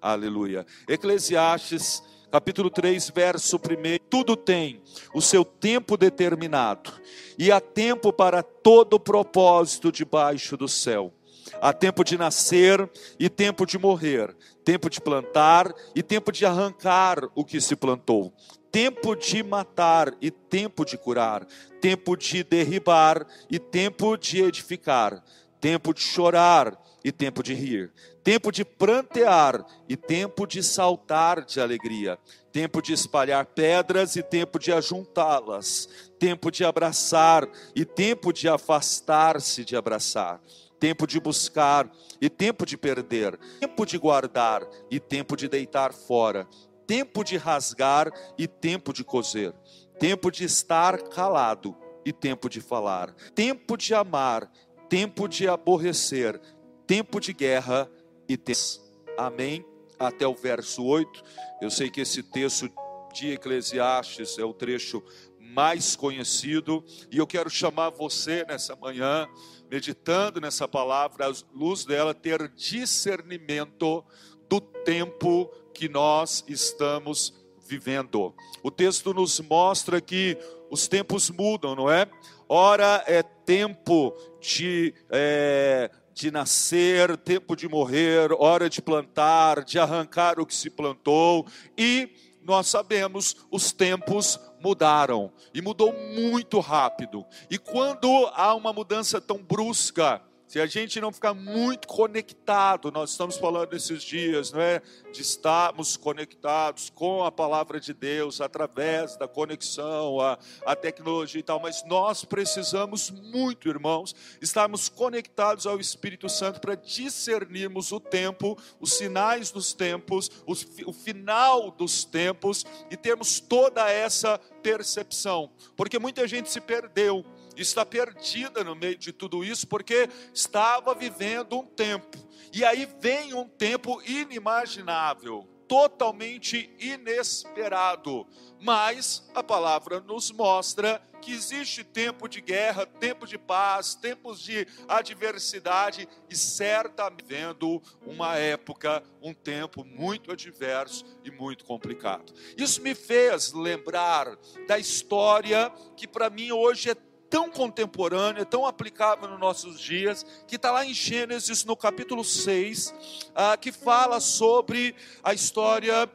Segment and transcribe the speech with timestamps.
[0.00, 0.64] Aleluia.
[0.88, 3.60] Eclesiastes capítulo 3, verso 1.
[4.08, 4.80] Tudo tem
[5.12, 6.92] o seu tempo determinado,
[7.38, 11.12] e há tempo para todo propósito debaixo do céu.
[11.60, 14.34] Há tempo de nascer e tempo de morrer,
[14.64, 18.32] tempo de plantar e tempo de arrancar o que se plantou,
[18.70, 21.46] tempo de matar e tempo de curar,
[21.80, 25.22] tempo de derribar e tempo de edificar,
[25.60, 27.92] tempo de chorar e tempo de rir,
[28.22, 32.18] tempo de prantear e tempo de saltar de alegria,
[32.52, 35.88] tempo de espalhar pedras e tempo de ajuntá-las,
[36.18, 40.40] tempo de abraçar e tempo de afastar-se de abraçar,
[40.78, 46.46] tempo de buscar e tempo de perder, tempo de guardar e tempo de deitar fora,
[46.86, 49.54] tempo de rasgar e tempo de coser,
[49.98, 54.50] tempo de estar calado e tempo de falar, tempo de amar,
[54.88, 56.40] tempo de aborrecer,
[56.86, 57.88] tempo de guerra
[58.30, 58.80] e tempo.
[59.18, 59.64] Amém?
[59.98, 61.22] Até o verso 8.
[61.60, 62.70] Eu sei que esse texto
[63.12, 65.02] de Eclesiastes é o trecho
[65.36, 69.28] mais conhecido, e eu quero chamar você nessa manhã,
[69.68, 74.04] meditando nessa palavra, à luz dela, ter discernimento
[74.48, 77.34] do tempo que nós estamos
[77.66, 78.32] vivendo.
[78.62, 80.38] O texto nos mostra que
[80.70, 82.08] os tempos mudam, não é?
[82.48, 90.38] Ora é tempo de é, de nascer, tempo de morrer, hora de plantar, de arrancar
[90.38, 92.08] o que se plantou, e
[92.42, 97.24] nós sabemos, os tempos mudaram, e mudou muito rápido.
[97.50, 103.12] E quando há uma mudança tão brusca, se a gente não ficar muito conectado, nós
[103.12, 104.82] estamos falando esses dias, não é?
[105.12, 111.44] De estarmos conectados com a palavra de Deus através da conexão, a, a tecnologia e
[111.44, 118.58] tal, mas nós precisamos muito, irmãos, estarmos conectados ao Espírito Santo para discernirmos o tempo,
[118.80, 125.96] os sinais dos tempos, os, o final dos tempos e termos toda essa percepção, porque
[125.96, 127.24] muita gente se perdeu
[127.56, 132.18] está perdida no meio de tudo isso, porque estava vivendo um tempo.
[132.52, 138.26] E aí vem um tempo inimaginável, totalmente inesperado.
[138.60, 144.66] Mas a palavra nos mostra que existe tempo de guerra, tempo de paz, tempos de
[144.88, 152.32] adversidade e certamente vendo uma época, um tempo muito adverso e muito complicado.
[152.56, 154.36] Isso me fez lembrar
[154.66, 156.96] da história que para mim hoje é
[157.30, 163.30] tão contemporânea, tão aplicável nos nossos dias, que está lá em Gênesis, no capítulo 6,
[163.34, 166.10] ah, que fala sobre a história.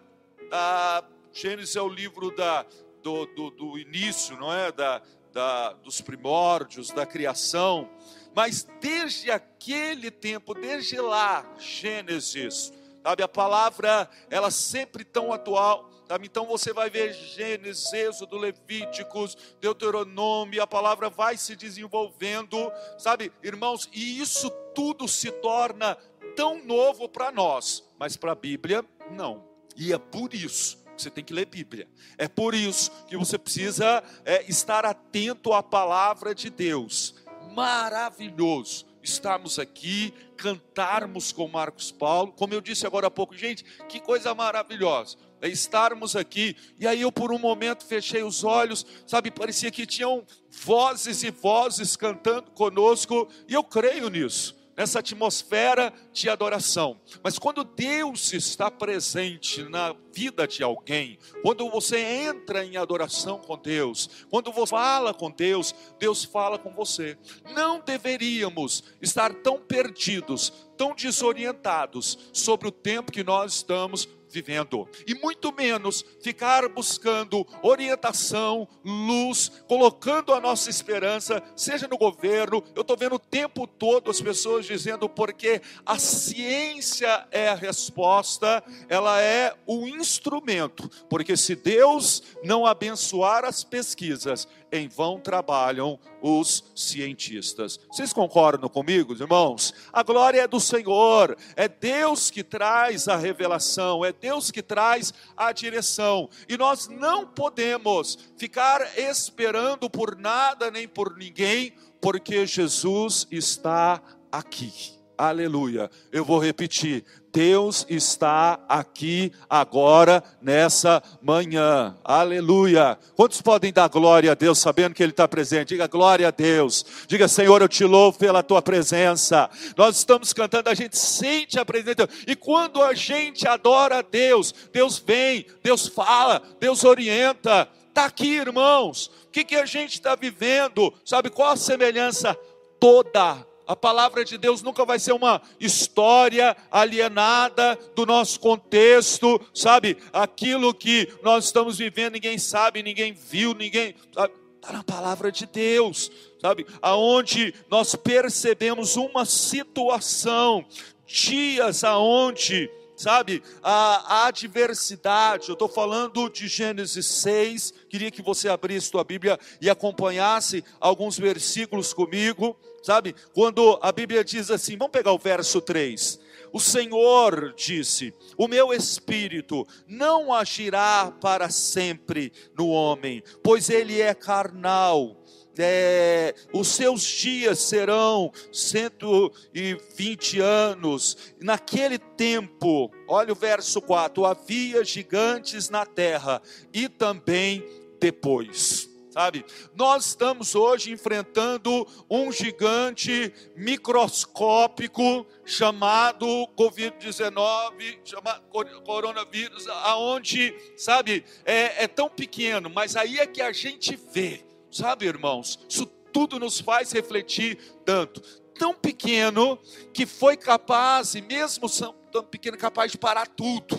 [0.52, 2.66] Ah, Gênesis é o livro da,
[3.02, 4.74] do, do, do início, não é?
[4.74, 7.90] Da, da, dos primórdios, da criação.
[8.36, 15.90] Mas desde aquele tempo, desde lá, Gênesis, sabe, a palavra, ela sempre tão atual?
[16.24, 23.90] Então você vai ver Gênesis, Êxodo, Levíticos, Deuteronômio, a palavra vai se desenvolvendo, sabe, irmãos,
[23.92, 25.96] e isso tudo se torna
[26.36, 29.44] tão novo para nós, mas para a Bíblia, não.
[29.76, 31.88] E é por isso que você tem que ler Bíblia.
[32.18, 37.16] É por isso que você precisa é, estar atento à palavra de Deus.
[37.54, 42.32] Maravilhoso estarmos aqui, cantarmos com Marcos Paulo.
[42.34, 46.56] Como eu disse agora há pouco, gente, que coisa maravilhosa é estarmos aqui.
[46.80, 51.32] E aí eu por um momento fechei os olhos, sabe, parecia que tinham vozes e
[51.32, 57.00] vozes cantando conosco, e eu creio nisso nessa atmosfera de adoração.
[57.24, 63.58] Mas quando Deus está presente na vida de alguém, quando você entra em adoração com
[63.58, 67.18] Deus, quando você fala com Deus, Deus fala com você.
[67.54, 75.16] Não deveríamos estar tão perdidos, tão desorientados sobre o tempo que nós estamos vivendo, e
[75.16, 82.62] muito menos ficar buscando orientação, luz, colocando a nossa esperança, seja no governo.
[82.76, 88.62] Eu estou vendo o tempo todo as pessoas dizendo porque a ciência é a resposta,
[88.90, 96.64] ela é o instrumento, porque se Deus não abençoar as pesquisas, em vão trabalham os
[96.76, 97.80] cientistas.
[97.90, 99.74] Vocês concordam comigo, irmãos?
[99.92, 105.14] A glória é do Senhor, é Deus que traz a revelação, é Deus que traz
[105.36, 113.28] a direção, e nós não podemos ficar esperando por nada nem por ninguém, porque Jesus
[113.32, 114.02] está
[114.32, 114.96] aqui.
[115.18, 115.90] Aleluia.
[116.12, 117.06] Eu vou repetir.
[117.36, 121.94] Deus está aqui agora, nessa manhã.
[122.02, 122.98] Aleluia.
[123.14, 125.68] Quantos podem dar glória a Deus sabendo que Ele está presente?
[125.74, 126.86] Diga glória a Deus.
[127.08, 129.50] Diga, Senhor, eu te louvo pela tua presença.
[129.76, 132.08] Nós estamos cantando, a gente sente a presença.
[132.26, 137.68] E quando a gente adora a Deus, Deus vem, Deus fala, Deus orienta.
[137.90, 139.08] Está aqui, irmãos.
[139.28, 140.94] O que, que a gente está vivendo?
[141.04, 142.34] Sabe qual a semelhança?
[142.80, 149.98] Toda a palavra de Deus nunca vai ser uma história alienada do nosso contexto, sabe?
[150.14, 153.96] Aquilo que nós estamos vivendo, ninguém sabe, ninguém viu, ninguém.
[154.10, 156.66] Está na palavra de Deus, sabe?
[156.82, 160.66] Aonde nós percebemos uma situação,
[161.06, 165.50] dias aonde sabe, a, a adversidade.
[165.50, 167.74] Eu estou falando de Gênesis 6.
[167.90, 172.56] Queria que você abrisse sua Bíblia e acompanhasse alguns versículos comigo
[172.86, 173.16] sabe?
[173.34, 176.20] Quando a Bíblia diz assim, vamos pegar o verso 3.
[176.54, 184.14] O Senhor disse: O meu espírito não agirá para sempre no homem, pois ele é
[184.14, 185.22] carnal.
[185.58, 191.18] É, os seus dias serão 120 anos.
[191.42, 196.42] Naquele tempo, olha o verso 4: havia gigantes na terra
[196.74, 197.64] e também
[198.00, 199.46] depois sabe?
[199.74, 208.44] Nós estamos hoje enfrentando um gigante microscópico chamado Covid-19, chamado
[208.84, 214.44] coronavírus, aonde, sabe, é, é tão pequeno, mas aí é que a gente vê,
[214.76, 215.60] sabe, irmãos?
[215.70, 218.22] Isso tudo nos faz refletir tanto.
[218.58, 219.60] Tão pequeno
[219.94, 221.68] que foi capaz, e mesmo
[222.12, 223.78] tão pequeno, capaz de parar tudo,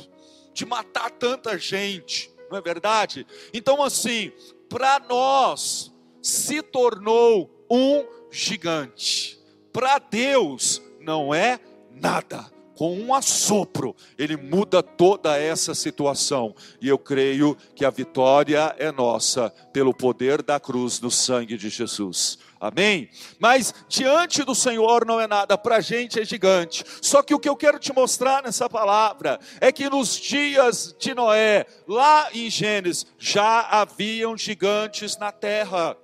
[0.53, 3.27] de matar tanta gente não é verdade?
[3.53, 4.33] Então, assim,
[4.69, 9.41] para nós se tornou um gigante.
[9.73, 11.61] Para Deus não é
[11.91, 12.51] nada.
[12.77, 16.55] Com um assopro, ele muda toda essa situação.
[16.81, 21.71] E eu creio que a vitória é nossa pelo poder da cruz no sangue de
[21.71, 22.39] Jesus.
[22.61, 23.09] Amém?
[23.39, 26.85] Mas diante do Senhor não é nada, para a gente é gigante.
[27.01, 31.15] Só que o que eu quero te mostrar nessa palavra é que nos dias de
[31.15, 35.97] Noé, lá em Gênesis, já haviam gigantes na terra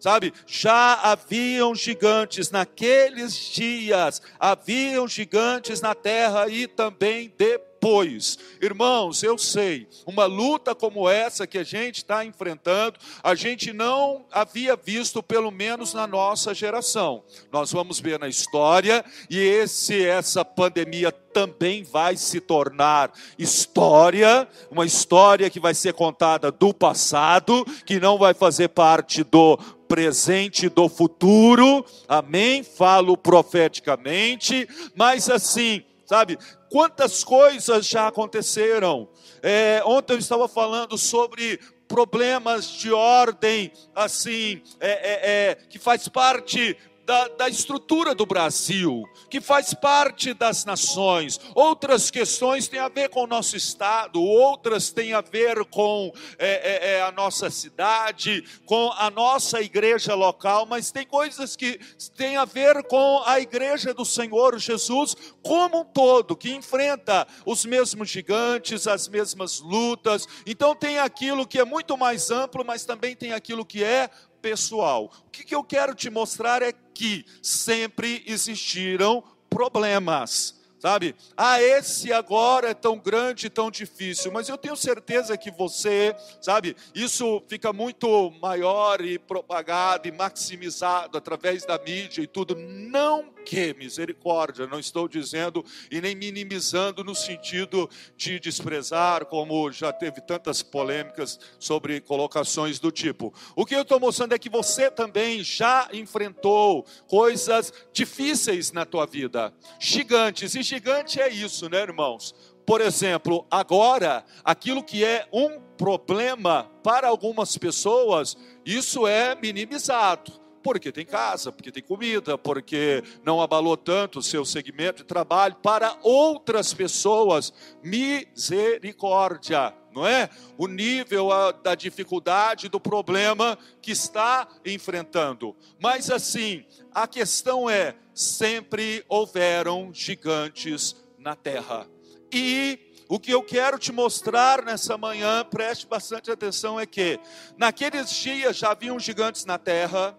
[0.00, 0.32] sabe?
[0.46, 8.38] Já haviam gigantes naqueles dias, haviam gigantes na terra e também depois.
[8.60, 14.26] Irmãos, eu sei, uma luta como essa que a gente está enfrentando, a gente não
[14.30, 17.22] havia visto, pelo menos na nossa geração.
[17.50, 24.84] Nós vamos ver na história, e esse, essa pandemia também vai se tornar história, uma
[24.84, 29.58] história que vai ser contada do passado, que não vai fazer parte do
[29.90, 32.62] presente do futuro, amém?
[32.62, 36.38] Falo profeticamente, mas assim, sabe,
[36.70, 39.08] quantas coisas já aconteceram.
[39.42, 41.58] É, ontem eu estava falando sobre
[41.88, 46.76] problemas de ordem, assim, é, é, é que faz parte
[47.10, 51.40] da, da estrutura do Brasil, que faz parte das nações.
[51.56, 56.46] Outras questões têm a ver com o nosso estado, outras têm a ver com é,
[56.46, 61.80] é, é, a nossa cidade, com a nossa igreja local, mas tem coisas que
[62.16, 67.64] têm a ver com a igreja do Senhor Jesus como um todo, que enfrenta os
[67.64, 70.28] mesmos gigantes, as mesmas lutas.
[70.46, 74.08] Então tem aquilo que é muito mais amplo, mas também tem aquilo que é
[74.40, 75.12] pessoal.
[75.26, 81.14] O que, que eu quero te mostrar é que sempre existiram problemas sabe?
[81.36, 86.74] Ah, esse agora é tão grande, tão difícil, mas eu tenho certeza que você, sabe,
[86.94, 92.56] isso fica muito maior e propagado e maximizado através da mídia e tudo.
[92.56, 99.92] Não que misericórdia, não estou dizendo e nem minimizando no sentido de desprezar, como já
[99.92, 103.32] teve tantas polêmicas sobre colocações do tipo.
[103.56, 109.06] O que eu estou mostrando é que você também já enfrentou coisas difíceis na tua
[109.06, 112.34] vida, gigantes e gigante é isso, né, irmãos?
[112.64, 120.32] Por exemplo, agora, aquilo que é um problema para algumas pessoas, isso é minimizado.
[120.62, 125.56] Porque tem casa, porque tem comida, porque não abalou tanto o seu segmento de trabalho.
[125.56, 130.28] Para outras pessoas, misericórdia, não é?
[130.56, 131.28] O nível
[131.62, 135.56] da dificuldade do problema que está enfrentando.
[135.80, 141.86] Mas assim, a questão é: sempre houveram gigantes na terra.
[142.32, 142.78] E
[143.08, 147.18] o que eu quero te mostrar nessa manhã, preste bastante atenção, é que
[147.56, 150.16] naqueles dias já haviam gigantes na terra,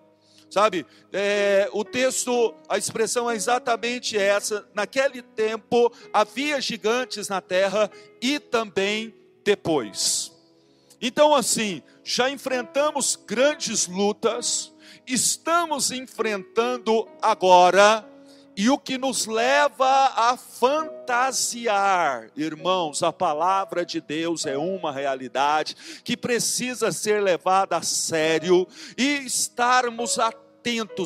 [0.52, 4.68] Sabe, é, o texto, a expressão é exatamente essa.
[4.74, 7.90] Naquele tempo havia gigantes na terra
[8.22, 10.32] e também depois.
[11.02, 14.72] Então, assim, já enfrentamos grandes lutas,
[15.08, 18.06] estamos enfrentando agora
[18.56, 25.76] e o que nos leva a fantasiar, irmãos, a palavra de Deus é uma realidade
[26.04, 28.68] que precisa ser levada a sério
[28.98, 30.51] e estarmos atentos,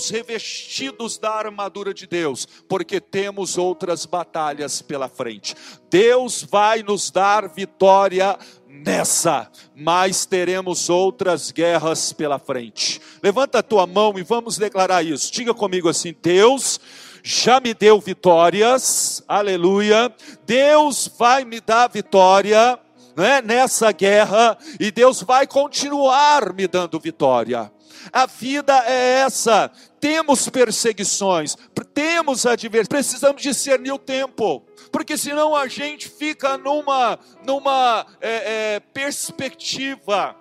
[0.10, 5.56] revestidos da armadura de Deus, porque temos outras batalhas pela frente.
[5.90, 13.02] Deus vai nos dar vitória nessa, mas teremos outras guerras pela frente.
[13.24, 15.32] Levanta a tua mão e vamos declarar isso.
[15.32, 16.80] Diga comigo assim: Deus
[17.24, 20.14] já me deu vitórias, aleluia.
[20.46, 22.80] Deus vai me dar vitória
[23.16, 27.72] né, nessa guerra e Deus vai continuar me dando vitória.
[28.12, 29.72] A vida é essa.
[30.00, 31.56] Temos perseguições,
[31.94, 38.80] temos adversidades, precisamos discernir o tempo, porque senão a gente fica numa, numa é, é,
[38.80, 40.36] perspectiva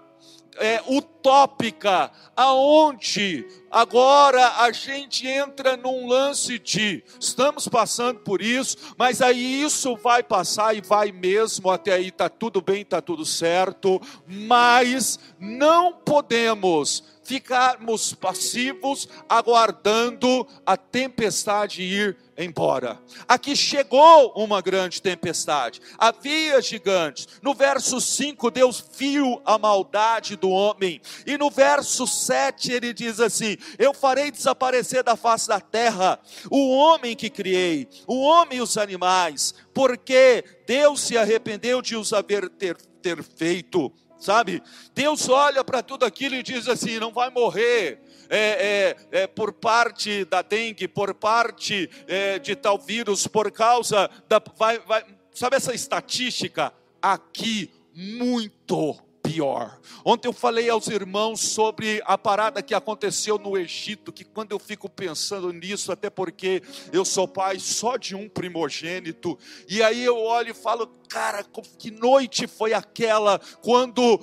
[0.56, 9.21] é, utópica, aonde agora a gente entra num lance de estamos passando por isso, mas
[9.21, 14.00] aí isso vai passar e vai mesmo, até aí está tudo bem, está tudo certo,
[14.28, 23.00] mas não podemos ficarmos passivos aguardando a tempestade ir embora.
[23.26, 27.28] Aqui chegou uma grande tempestade, havia gigantes.
[27.43, 33.21] No verso 5, Deus viu a maldade do homem, e no verso 7 ele diz
[33.21, 36.18] assim: Eu farei desaparecer da face da terra
[36.50, 42.12] o homem que criei, o homem e os animais, porque Deus se arrependeu de os
[42.12, 43.92] haver ter, ter feito
[44.25, 44.62] sabe?
[44.94, 48.00] Deus olha para tudo aquilo e diz assim: não vai morrer.
[48.30, 54.11] É, é, é, por parte da dengue, por parte é, de tal vírus, por causa
[54.26, 54.40] da.
[54.56, 56.73] Vai, vai, sabe essa estatística?
[57.02, 59.81] Aqui, muito pior.
[60.04, 64.59] Ontem eu falei aos irmãos sobre a parada que aconteceu no Egito, que quando eu
[64.59, 66.62] fico pensando nisso, até porque
[66.93, 71.43] eu sou pai só de um primogênito, e aí eu olho e falo, cara,
[71.78, 74.21] que noite foi aquela quando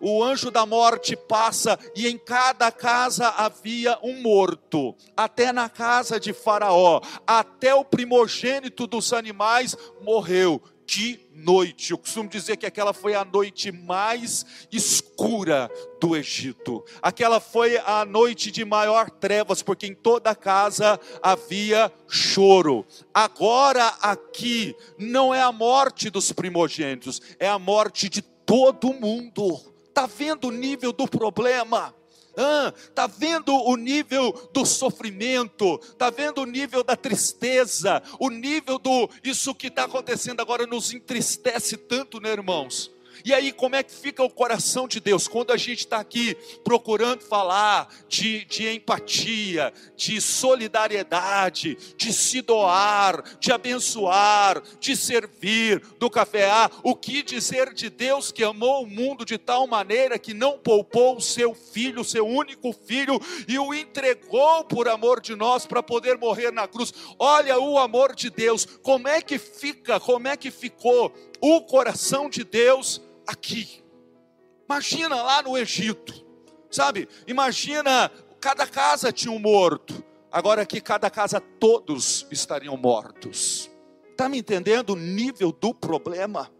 [0.00, 6.18] o anjo da morte passa e em cada casa havia um morto, até na casa
[6.18, 11.90] de Faraó, até o primogênito dos animais morreu de noite.
[11.90, 16.84] Eu costumo dizer que aquela foi a noite mais escura do Egito.
[17.02, 22.86] Aquela foi a noite de maior trevas, porque em toda a casa havia choro.
[23.12, 29.60] Agora aqui não é a morte dos primogênitos, é a morte de todo mundo.
[29.88, 31.95] Está vendo o nível do problema?
[32.36, 32.72] Ah,
[33.06, 39.08] vendo o nível do sofrimento, está vendo o nível da tristeza, o nível do.
[39.24, 42.95] Isso que está acontecendo agora nos entristece tanto, né, irmãos?
[43.24, 46.36] E aí, como é que fica o coração de Deus quando a gente está aqui
[46.62, 56.10] procurando falar de, de empatia, de solidariedade, de se doar, de abençoar, de servir, do
[56.10, 56.70] café A?
[56.82, 61.16] O que dizer de Deus que amou o mundo de tal maneira que não poupou
[61.16, 65.82] o seu filho, o seu único filho, e o entregou por amor de nós para
[65.82, 66.92] poder morrer na cruz?
[67.18, 72.28] Olha o amor de Deus, como é que fica, como é que ficou o coração
[72.28, 73.84] de Deus aqui.
[74.68, 76.24] Imagina lá no Egito,
[76.70, 77.08] sabe?
[77.26, 80.04] Imagina, cada casa tinha um morto.
[80.30, 83.70] Agora aqui, cada casa, todos estariam mortos.
[84.10, 86.50] Está me entendendo o nível do problema?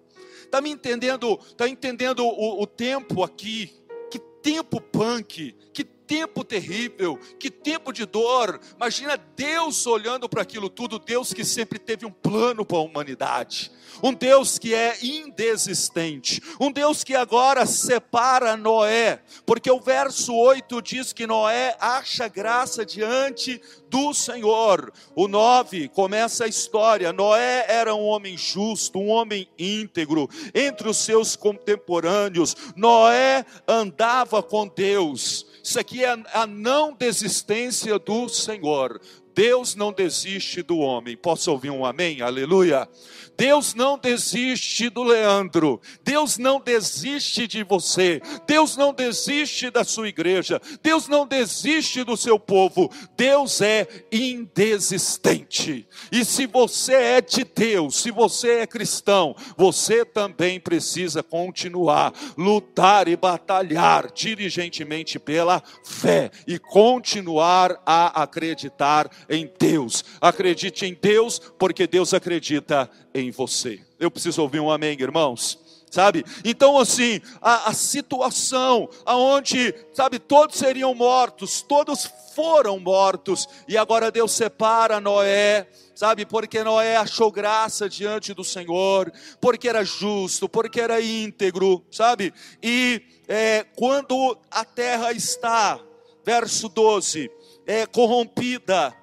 [0.43, 1.39] Está me entendendo?
[1.43, 3.73] Está entendendo o, o tempo aqui?
[4.11, 5.53] Que tempo punk?
[5.73, 8.61] Que tempo terrível, que tempo de dor.
[8.77, 13.71] Imagina Deus olhando para aquilo tudo, Deus que sempre teve um plano para a humanidade,
[14.03, 20.81] um Deus que é indesistente, um Deus que agora separa Noé, porque o verso 8
[20.83, 24.93] diz que Noé acha graça diante do Senhor.
[25.15, 27.13] O 9 começa a história.
[27.13, 32.57] Noé era um homem justo, um homem íntegro, entre os seus contemporâneos.
[32.75, 35.47] Noé andava com Deus.
[35.67, 39.01] Isso aqui é a não desistência do Senhor.
[39.37, 41.15] Deus não desiste do homem.
[41.15, 42.23] Posso ouvir um amém?
[42.23, 42.89] Aleluia.
[43.37, 50.09] Deus não desiste do Leandro, Deus não desiste de você, Deus não desiste da sua
[50.09, 55.87] igreja, Deus não desiste do seu povo, Deus é indesistente.
[56.11, 63.07] E se você é de Deus, se você é cristão, você também precisa continuar, lutar
[63.07, 70.05] e batalhar diligentemente pela fé e continuar a acreditar em Deus.
[70.21, 73.81] Acredite em Deus, porque Deus acredita em você.
[73.99, 75.59] Eu preciso ouvir um amém, irmãos.
[75.91, 76.25] Sabe?
[76.45, 84.11] Então, assim, a, a situação aonde, sabe, todos seriam mortos, todos foram mortos, e agora
[84.11, 90.81] Deus separa Noé, sabe, porque Noé achou graça diante do Senhor, porque era justo, porque
[90.81, 92.35] era íntegro, sabe?
[92.63, 95.81] E é, quando a terra está,
[96.25, 97.31] verso 12,
[97.65, 98.95] é corrompida,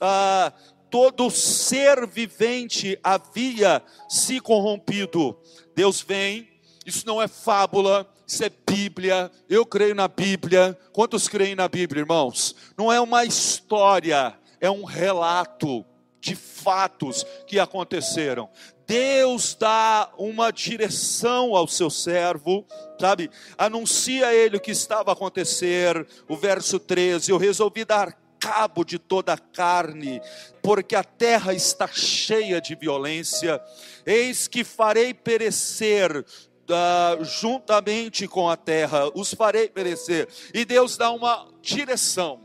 [0.00, 0.52] ah,
[0.90, 5.38] todo ser vivente havia se corrompido.
[5.74, 6.48] Deus vem,
[6.84, 9.30] isso não é fábula, isso é Bíblia.
[9.48, 10.78] Eu creio na Bíblia.
[10.92, 12.54] Quantos creem na Bíblia, irmãos?
[12.76, 15.84] Não é uma história, é um relato
[16.20, 18.48] de fatos que aconteceram.
[18.86, 22.64] Deus dá uma direção ao seu servo,
[22.98, 23.30] sabe?
[23.56, 26.06] Anuncia a ele o que estava a acontecer.
[26.26, 30.20] O verso 13: Eu resolvi dar cabo de toda a carne,
[30.62, 33.60] porque a terra está cheia de violência.
[34.06, 36.24] Eis que farei perecer
[36.70, 40.28] Uh, juntamente com a terra, os farei perecer.
[40.52, 42.42] E Deus dá uma direção,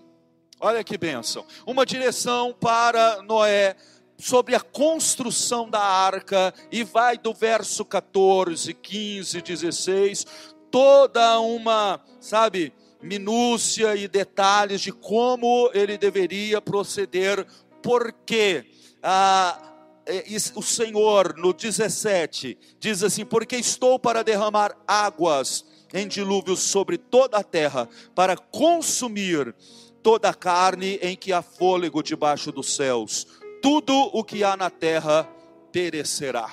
[0.62, 3.76] olha que bênção, uma direção para Noé
[4.18, 10.26] sobre a construção da arca, e vai do verso 14, 15, 16,
[10.72, 17.46] toda uma, sabe, minúcia e detalhes de como ele deveria proceder,
[17.82, 18.66] porque
[19.04, 19.74] ah,
[20.06, 20.24] é,
[20.56, 27.38] o Senhor, no 17, diz assim: Porque estou para derramar águas em dilúvio sobre toda
[27.38, 29.54] a terra, para consumir
[30.02, 33.28] toda a carne em que há fôlego debaixo dos céus,
[33.62, 35.30] tudo o que há na terra
[35.72, 36.50] perecerá.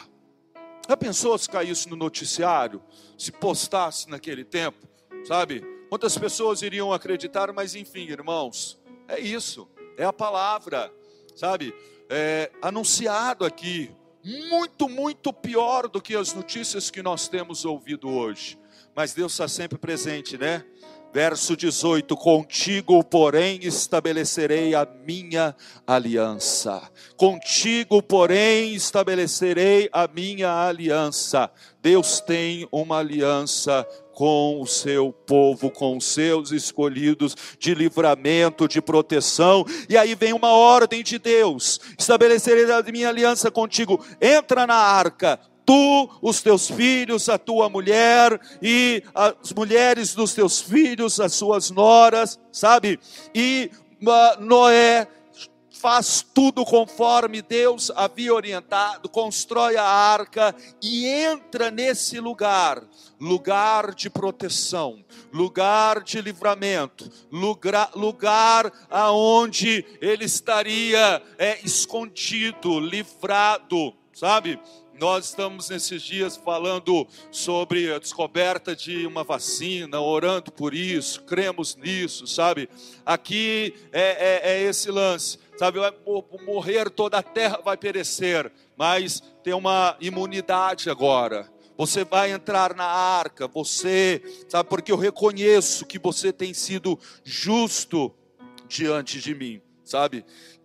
[0.88, 2.82] Já pensou se caísse no noticiário,
[3.16, 4.86] se postasse naquele tempo,
[5.24, 5.64] sabe?
[5.90, 9.68] Quantas pessoas iriam acreditar, mas enfim, irmãos, é isso,
[9.98, 10.88] é a palavra,
[11.34, 11.74] sabe?
[12.08, 13.90] É, anunciado aqui,
[14.22, 18.56] muito, muito pior do que as notícias que nós temos ouvido hoje,
[18.94, 20.64] mas Deus está sempre presente, né?
[21.12, 26.80] Verso 18: Contigo, porém, estabelecerei a minha aliança.
[27.16, 31.50] Contigo, porém, estabelecerei a minha aliança.
[31.82, 38.80] Deus tem uma aliança com o seu povo, com os seus escolhidos, de livramento, de
[38.80, 39.64] proteção.
[39.88, 44.04] E aí vem uma ordem de Deus: estabelecerei a minha aliança contigo.
[44.20, 50.60] Entra na arca, tu, os teus filhos, a tua mulher e as mulheres dos teus
[50.60, 52.98] filhos, as suas noras, sabe?
[53.32, 53.70] E
[54.02, 55.06] uh, Noé
[55.70, 60.52] faz tudo conforme Deus havia orientado, constrói a arca
[60.82, 62.82] e entra nesse lugar,
[63.20, 74.58] lugar de proteção, lugar de livramento, lugar, lugar aonde ele estaria é, escondido, livrado, sabe?
[75.00, 81.74] Nós estamos nesses dias falando sobre a descoberta de uma vacina, orando por isso, cremos
[81.74, 82.68] nisso, sabe?
[83.06, 85.92] Aqui é, é, é esse lance sabe, vai
[86.46, 91.50] morrer toda a terra vai perecer, mas tem uma imunidade agora.
[91.76, 98.14] Você vai entrar na arca, você, sabe, porque eu reconheço que você tem sido justo
[98.68, 100.24] diante de mim, sabe?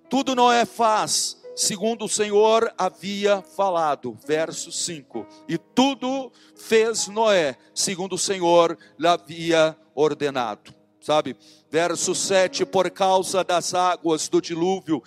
[0.09, 5.25] Tudo não é fácil, segundo o Senhor havia falado, verso 5.
[5.47, 10.73] E tudo fez Noé, segundo o Senhor lhe havia ordenado
[11.05, 11.37] sabe?
[11.69, 15.03] Verso 7: Por causa das águas do dilúvio,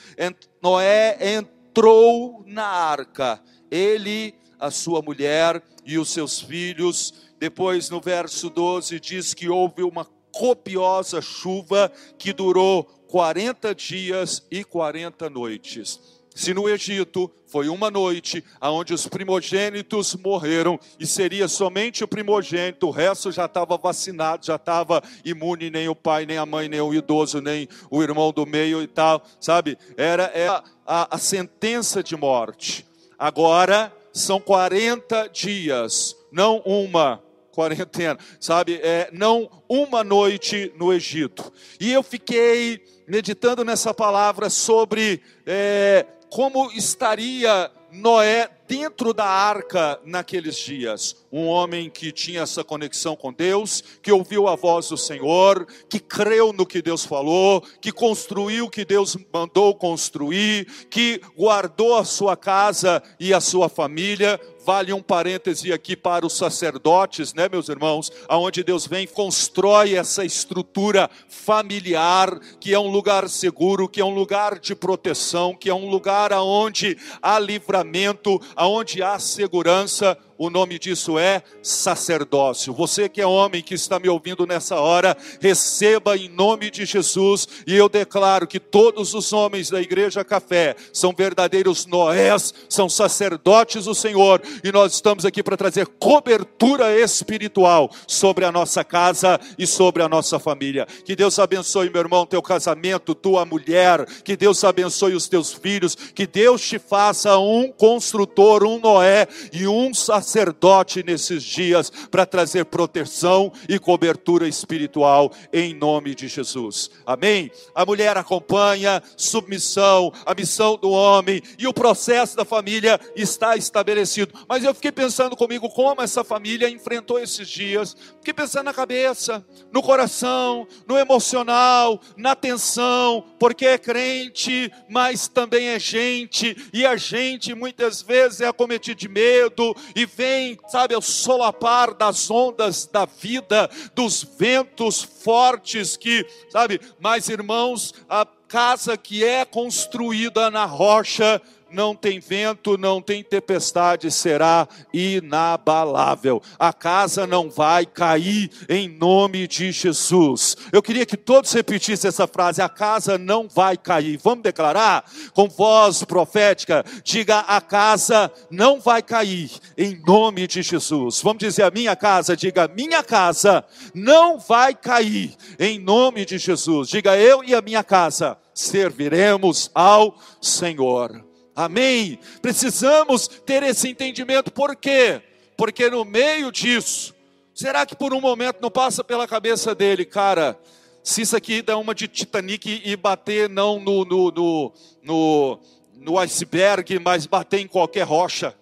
[0.63, 7.33] Noé entrou na arca, ele, a sua mulher e os seus filhos.
[7.39, 14.63] Depois, no verso 12, diz que houve uma copiosa chuva que durou 40 dias e
[14.63, 16.18] 40 noites.
[16.39, 22.87] Se no Egito foi uma noite onde os primogênitos morreram e seria somente o primogênito,
[22.87, 26.81] o resto já estava vacinado, já estava imune, nem o pai, nem a mãe, nem
[26.81, 29.77] o idoso, nem o irmão do meio e tal, sabe?
[29.97, 32.87] Era, era a, a sentença de morte.
[33.19, 37.21] Agora são 40 dias, não uma,
[37.51, 38.79] quarentena, sabe?
[38.81, 41.53] É, não uma noite no Egito.
[41.81, 50.57] E eu fiquei meditando nessa palavra sobre é, como estaria Noé dentro da arca naqueles
[50.57, 51.17] dias.
[51.33, 55.99] Um homem que tinha essa conexão com Deus, que ouviu a voz do Senhor, que
[55.99, 62.05] creu no que Deus falou, que construiu o que Deus mandou construir, que guardou a
[62.05, 64.39] sua casa e a sua família.
[64.65, 68.13] Vale um parêntese aqui para os sacerdotes, né, meus irmãos?
[68.29, 74.15] Aonde Deus vem, constrói essa estrutura familiar, que é um lugar seguro, que é um
[74.15, 80.79] lugar de proteção, que é um lugar aonde há livramento, aonde há segurança, o nome
[80.79, 82.73] disso é sacerdócio.
[82.73, 87.49] Você que é homem que está me ouvindo nessa hora, receba em nome de Jesus,
[87.67, 93.87] e eu declaro que todos os homens da igreja Café são verdadeiros Noés, são sacerdotes
[93.87, 99.67] do Senhor, e nós estamos aqui para trazer cobertura espiritual sobre a nossa casa e
[99.67, 100.87] sobre a nossa família.
[101.05, 105.97] Que Deus abençoe, meu irmão, teu casamento, tua mulher, que Deus abençoe os teus filhos,
[105.97, 112.27] que Deus te faça um construtor, um Noé e um sacerdote sacerdote nesses dias para
[112.27, 116.91] trazer proteção e cobertura espiritual em nome de Jesus.
[117.07, 117.51] Amém?
[117.75, 124.35] A mulher acompanha, submissão, a missão do homem e o processo da família está estabelecido.
[124.47, 127.97] Mas eu fiquei pensando comigo como essa família enfrentou esses dias.
[128.19, 135.69] Fiquei pensando na cabeça, no coração, no emocional, na tensão, porque é crente, mas também
[135.69, 141.01] é gente, e a gente muitas vezes é acometido de medo e vem, sabe, ao
[141.01, 149.23] solapar das ondas da vida, dos ventos fortes que, sabe, mas irmãos, a casa que
[149.23, 156.43] é construída na rocha, não tem vento, não tem tempestade, será inabalável.
[156.59, 160.57] A casa não vai cair em nome de Jesus.
[160.73, 164.19] Eu queria que todos repetissem essa frase: a casa não vai cair.
[164.23, 171.21] Vamos declarar com voz profética: diga, a casa não vai cair em nome de Jesus.
[171.23, 176.89] Vamos dizer, a minha casa, diga, minha casa não vai cair em nome de Jesus.
[176.89, 181.28] Diga, eu e a minha casa serviremos ao Senhor.
[181.59, 182.21] Amém?
[182.41, 185.21] Precisamos ter esse entendimento, por quê?
[185.57, 187.13] Porque no meio disso,
[187.53, 190.57] será que por um momento não passa pela cabeça dele, cara,
[191.03, 195.61] se isso aqui dá uma de Titanic e bater não no, no, no, no,
[195.95, 198.55] no iceberg, mas bater em qualquer rocha,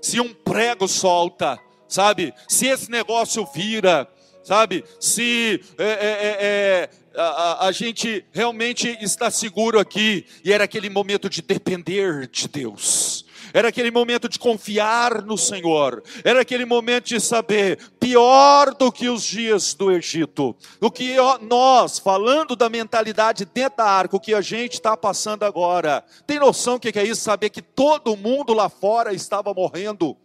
[0.00, 2.32] se um prego solta, sabe?
[2.48, 4.08] Se esse negócio vira,
[4.44, 4.84] sabe?
[5.00, 11.30] Se é, é, é a, a, gente realmente está seguro aqui, e era aquele momento
[11.30, 13.24] de depender de Deus.
[13.52, 16.02] Era aquele momento de confiar no Senhor.
[16.24, 20.56] Era aquele momento de saber, pior do que os dias do Egito.
[20.80, 25.44] O que nós, falando da mentalidade dentro da arca, o que a gente está passando
[25.44, 26.04] agora.
[26.26, 27.22] Tem noção do que é isso?
[27.22, 30.16] Saber que todo mundo lá fora estava morrendo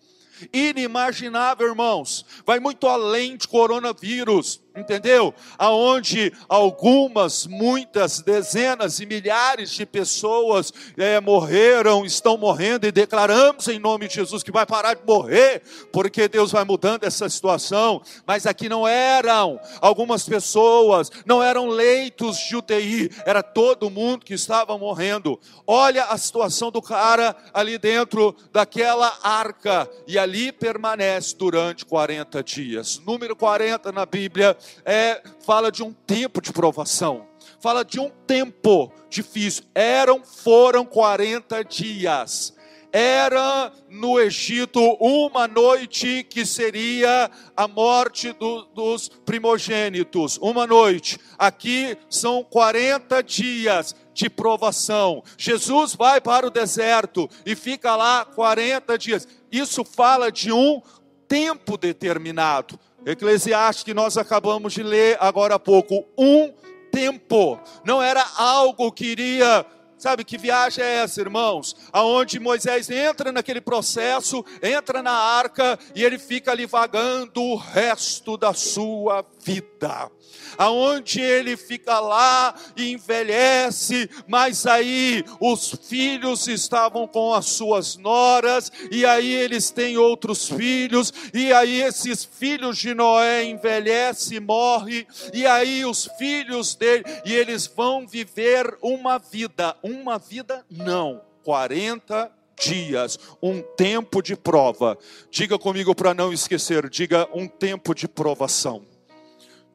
[0.54, 2.26] inimaginável, irmãos.
[2.46, 5.34] Vai muito além de coronavírus entendeu?
[5.58, 13.80] Aonde algumas, muitas, dezenas e milhares de pessoas é, morreram, estão morrendo e declaramos em
[13.80, 15.62] nome de Jesus que vai parar de morrer,
[15.92, 18.02] porque Deus vai mudando essa situação.
[18.26, 24.34] Mas aqui não eram algumas pessoas, não eram leitos de UTI, era todo mundo que
[24.34, 25.40] estava morrendo.
[25.66, 33.00] Olha a situação do cara ali dentro daquela arca e ali permanece durante 40 dias.
[33.06, 37.28] Número 40 na Bíblia é, fala de um tempo de provação,
[37.60, 39.64] fala de um tempo difícil.
[39.74, 42.54] Eram, foram 40 dias.
[42.92, 50.40] Era no Egito uma noite que seria a morte do, dos primogênitos.
[50.42, 51.20] Uma noite.
[51.38, 55.24] Aqui são 40 dias de provação.
[55.38, 59.28] Jesus vai para o deserto e fica lá 40 dias.
[59.52, 60.82] Isso fala de um
[61.28, 62.80] tempo determinado.
[63.06, 66.54] Eclesiastes que nós acabamos de ler agora há pouco, um
[66.92, 69.66] tempo, não era algo que iria
[70.00, 71.76] Sabe que viagem é essa, irmãos?
[71.92, 78.38] Aonde Moisés entra naquele processo, entra na arca e ele fica ali vagando o resto
[78.38, 80.12] da sua vida
[80.58, 88.72] aonde ele fica lá e envelhece, mas aí os filhos estavam com as suas noras,
[88.92, 95.08] e aí eles têm outros filhos, e aí esses filhos de Noé envelhecem e morrem,
[95.34, 102.32] e aí os filhos dele, e eles vão viver uma vida, uma vida não, 40
[102.60, 104.98] dias, um tempo de prova.
[105.32, 108.99] Diga comigo para não esquecer, diga um tempo de provação.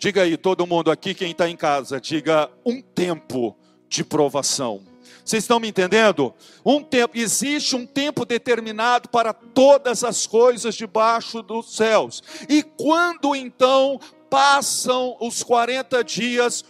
[0.04, 3.56] Diga aí, todo mundo aqui, quem está em casa, diga um tempo
[3.88, 4.82] de provação.
[5.24, 6.34] Vocês estão me entendendo?
[6.62, 12.22] Um tempo, existe um tempo determinado para todas as coisas debaixo dos céus.
[12.50, 16.62] E quando então passam os 40 dias,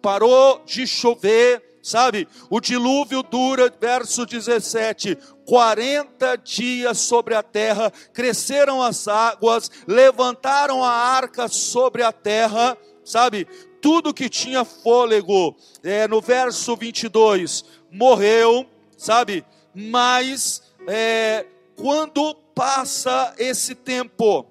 [0.00, 2.28] parou de chover, sabe?
[2.50, 10.90] O dilúvio dura, verso 17, 40 dias sobre a terra, cresceram as águas, levantaram a
[10.90, 13.46] arca sobre a terra, sabe?
[13.80, 19.44] Tudo que tinha fôlego, é, no verso 22, morreu, sabe?
[19.74, 24.44] Mas é, quando passa esse tempo,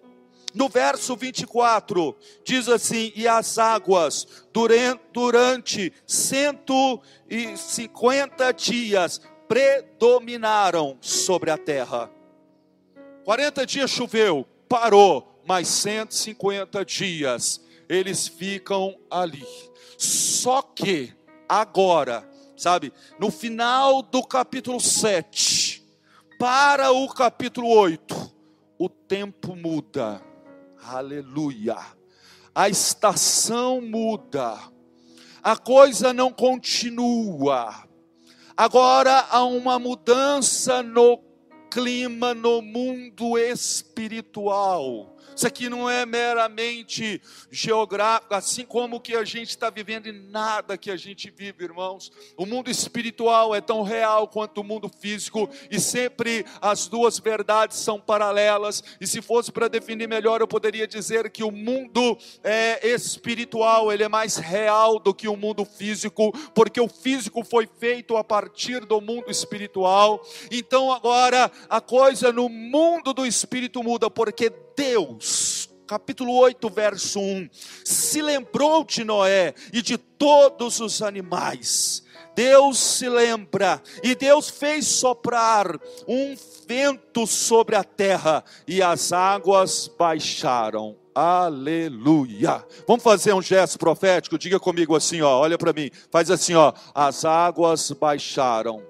[0.57, 11.57] no verso 24, diz assim: E as águas, durante, durante 150 dias, predominaram sobre a
[11.57, 12.09] terra.
[13.23, 19.45] 40 dias choveu, parou, mas 150 dias eles ficam ali.
[19.97, 21.13] Só que
[21.47, 25.85] agora, sabe, no final do capítulo 7,
[26.39, 28.33] para o capítulo 8,
[28.79, 30.25] o tempo muda.
[30.87, 31.77] Aleluia.
[32.55, 34.57] A estação muda.
[35.43, 37.83] A coisa não continua.
[38.55, 41.21] Agora há uma mudança no
[41.69, 45.16] clima, no mundo espiritual.
[45.37, 47.21] Isso aqui não é meramente
[47.51, 52.11] geográfico, assim como que a gente está vivendo e nada que a gente vive, irmãos.
[52.35, 57.77] O mundo espiritual é tão real quanto o mundo físico e sempre as duas verdades
[57.77, 58.83] são paralelas.
[58.99, 64.01] E se fosse para definir melhor, eu poderia dizer que o mundo é espiritual, ele
[64.01, 68.83] é mais real do que o mundo físico, porque o físico foi feito a partir
[68.87, 70.19] do mundo espiritual.
[70.49, 77.49] Então agora a coisa no mundo do espírito muda, porque Deus, capítulo 8, verso 1,
[77.83, 82.03] se lembrou de Noé e de todos os animais.
[82.35, 85.65] Deus se lembra, e Deus fez soprar
[86.07, 86.35] um
[86.67, 90.95] vento sobre a terra, e as águas baixaram.
[91.15, 92.63] Aleluia.
[92.87, 94.37] Vamos fazer um gesto profético?
[94.37, 95.89] Diga comigo assim, ó, olha para mim.
[96.11, 98.83] Faz assim, ó, as águas baixaram.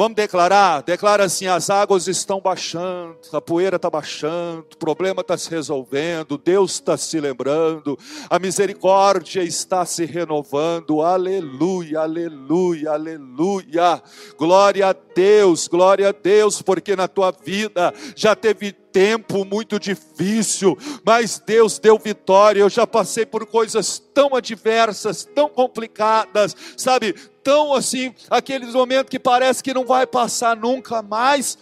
[0.00, 0.82] Vamos declarar?
[0.82, 6.38] Declara assim: as águas estão baixando, a poeira está baixando, o problema está se resolvendo,
[6.38, 7.98] Deus está se lembrando,
[8.30, 11.02] a misericórdia está se renovando.
[11.02, 14.02] Aleluia, aleluia, aleluia.
[14.38, 20.78] Glória a Deus, glória a Deus, porque na tua vida já teve tempo muito difícil,
[21.04, 22.60] mas Deus deu vitória.
[22.60, 27.14] Eu já passei por coisas tão adversas, tão complicadas, sabe?
[27.42, 31.56] Tão assim, aqueles momentos que parece que não vai passar nunca mais,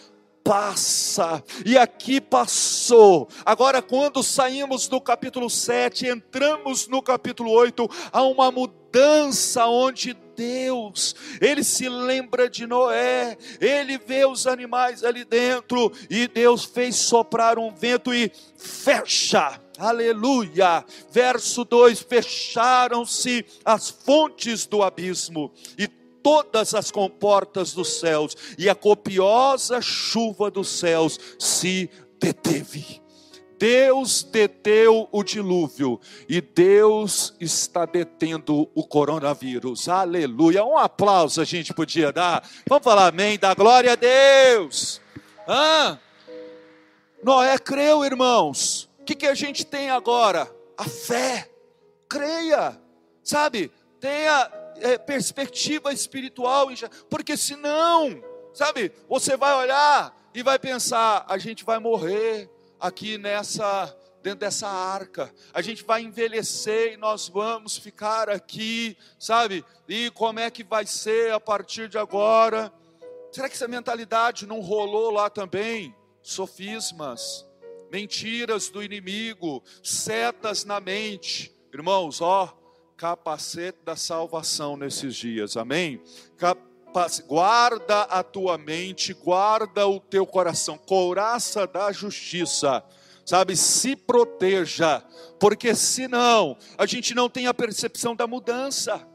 [0.49, 3.29] passa, e aqui passou.
[3.45, 11.15] Agora, quando saímos do capítulo 7, entramos no capítulo 8, há uma mudança onde Deus,
[11.41, 17.59] ele se lembra de Noé, ele vê os animais ali dentro, e Deus fez soprar
[17.59, 19.61] um vento e fecha.
[19.79, 20.85] Aleluia.
[21.11, 25.87] Verso 2: Fecharam-se as fontes do abismo, e
[26.23, 31.89] todas as comportas dos céus, e a copiosa chuva dos céus se
[32.21, 33.01] deteve.
[33.59, 39.89] Deus deteu o dilúvio e Deus está detendo o coronavírus.
[39.89, 40.65] Aleluia.
[40.65, 42.49] Um aplauso a gente podia dar.
[42.69, 45.01] Vamos falar amém, da glória a Deus.
[45.47, 45.99] Ah,
[47.21, 48.78] Noé creu, irmãos.
[49.09, 50.55] Que, que a gente tem agora?
[50.77, 51.51] A fé.
[52.11, 52.79] Creia,
[53.25, 53.73] sabe?
[53.99, 56.69] Tenha é, perspectiva espiritual,
[57.09, 63.97] porque senão, sabe, você vai olhar e vai pensar: a gente vai morrer aqui nessa
[64.23, 65.35] dentro dessa arca.
[65.55, 69.65] A gente vai envelhecer e nós vamos ficar aqui, sabe?
[69.89, 72.71] E como é que vai ser a partir de agora?
[73.33, 75.97] Será que essa mentalidade não rolou lá também?
[76.21, 77.48] Sofismas,
[77.91, 81.53] mentiras do inimigo, setas na mente.
[81.73, 82.57] Irmãos, ó,
[82.97, 86.03] capacete da salvação nesses dias, amém?
[87.27, 92.83] guarda a tua mente, guarda o teu coração, couraça da justiça,
[93.25, 93.57] sabe?
[93.57, 95.03] Se proteja,
[95.39, 99.07] porque senão a gente não tem a percepção da mudança.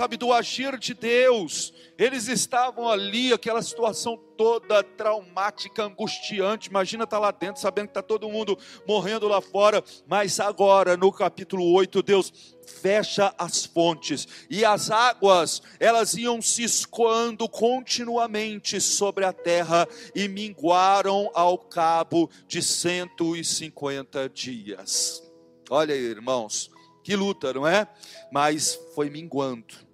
[0.00, 1.74] Sabe, do agir de Deus.
[1.98, 6.70] Eles estavam ali, aquela situação toda traumática, angustiante.
[6.70, 8.56] Imagina estar tá lá dentro, sabendo que está todo mundo
[8.88, 9.84] morrendo lá fora.
[10.08, 16.62] Mas agora, no capítulo 8, Deus fecha as fontes e as águas, elas iam se
[16.62, 25.22] escoando continuamente sobre a terra e minguaram ao cabo de 150 dias.
[25.68, 26.70] Olha aí, irmãos,
[27.02, 27.86] que luta, não é?
[28.32, 29.89] Mas foi minguando.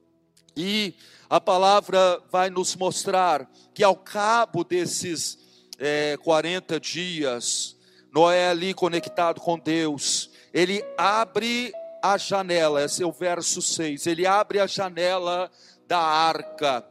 [0.57, 0.95] E
[1.29, 5.39] a palavra vai nos mostrar que ao cabo desses
[5.79, 7.77] é, 40 dias,
[8.13, 14.07] Noé ali conectado com Deus, ele abre a janela, esse é o verso 6.
[14.07, 15.51] Ele abre a janela
[15.87, 16.85] da arca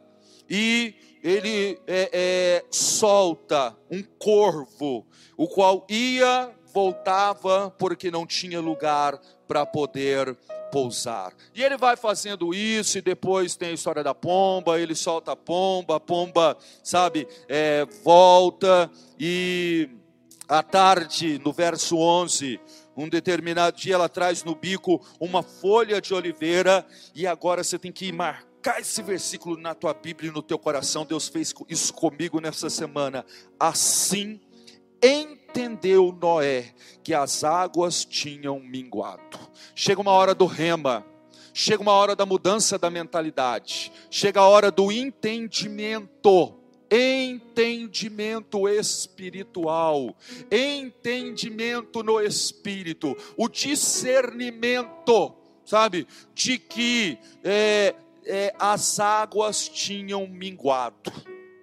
[0.49, 9.19] e ele é, é, solta um corvo, o qual ia, voltava, porque não tinha lugar
[9.47, 10.37] para poder
[10.75, 11.33] pousar.
[11.53, 15.35] E ele vai fazendo isso, e depois tem a história da pomba, ele solta a
[15.35, 19.87] pomba, a pomba, sabe, é, volta, e
[20.49, 22.59] à tarde, no verso 11,
[22.97, 26.85] um determinado dia ela traz no bico uma folha de oliveira,
[27.15, 31.05] e agora você tem que marcar esse versículo na tua Bíblia e no teu coração.
[31.05, 33.25] Deus fez isso comigo nessa semana.
[33.57, 34.41] Assim
[35.05, 39.39] entendeu Noé que as águas tinham minguado.
[39.75, 41.05] Chega uma hora do rema,
[41.53, 46.59] chega uma hora da mudança da mentalidade, chega a hora do entendimento.
[46.87, 50.15] Entendimento espiritual,
[50.51, 55.33] entendimento no espírito, o discernimento,
[55.65, 61.11] sabe, de que é, é, as águas tinham minguado,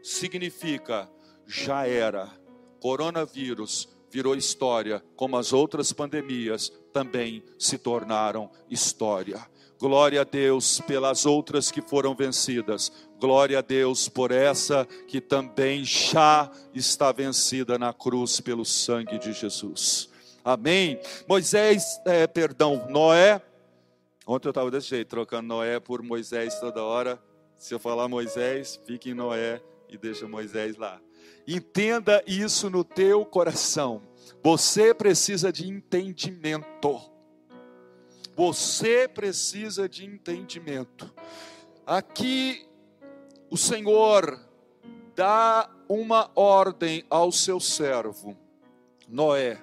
[0.02, 1.08] significa
[1.46, 2.41] já era
[2.82, 9.40] coronavírus virou história, como as outras pandemias também se tornaram história.
[9.78, 12.90] Glória a Deus pelas outras que foram vencidas.
[13.20, 19.32] Glória a Deus por essa que também já está vencida na cruz pelo sangue de
[19.32, 20.10] Jesus.
[20.44, 20.98] Amém.
[21.28, 23.40] Moisés, é, perdão, Noé.
[24.26, 27.22] Ontem eu estava desse jeito, trocando Noé por Moisés toda hora.
[27.56, 31.00] Se eu falar Moisés, fique em Noé e deixa Moisés lá.
[31.46, 34.02] Entenda isso no teu coração.
[34.42, 37.00] Você precisa de entendimento.
[38.36, 41.12] Você precisa de entendimento.
[41.86, 42.66] Aqui
[43.50, 44.40] o Senhor
[45.14, 48.36] dá uma ordem ao seu servo,
[49.06, 49.62] Noé,